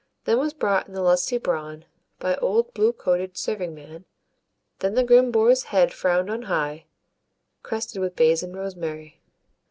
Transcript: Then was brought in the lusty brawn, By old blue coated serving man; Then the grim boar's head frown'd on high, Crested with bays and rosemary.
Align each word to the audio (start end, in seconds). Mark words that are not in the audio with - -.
Then 0.25 0.39
was 0.39 0.51
brought 0.55 0.87
in 0.87 0.95
the 0.95 1.01
lusty 1.03 1.37
brawn, 1.37 1.85
By 2.17 2.33
old 2.37 2.73
blue 2.73 2.91
coated 2.91 3.37
serving 3.37 3.75
man; 3.75 4.05
Then 4.79 4.95
the 4.95 5.03
grim 5.03 5.29
boar's 5.29 5.65
head 5.65 5.93
frown'd 5.93 6.27
on 6.27 6.41
high, 6.49 6.85
Crested 7.61 8.01
with 8.01 8.15
bays 8.15 8.41
and 8.41 8.55
rosemary. 8.55 9.21